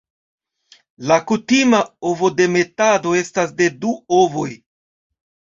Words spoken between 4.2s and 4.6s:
ovoj.